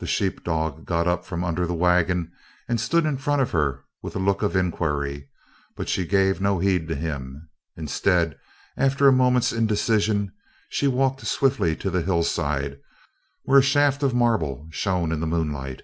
[0.00, 2.32] The sheep dog got up from under the wagon
[2.68, 5.28] and stood in front of her with a look of inquiry,
[5.76, 8.36] but she gave no heed to him; instead,
[8.76, 10.32] after a moment's indecision,
[10.70, 12.80] she walked swiftly to the hillside
[13.44, 15.82] where a shaft of marble shone in the moonlight.